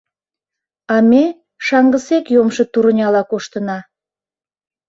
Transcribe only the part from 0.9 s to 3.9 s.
А ме шаҥгысек йомшо турняла коштына.